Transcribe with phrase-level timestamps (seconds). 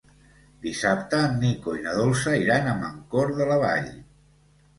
[0.61, 3.93] Dissabte en Nico i na Dolça iran a Mancor de la Vall.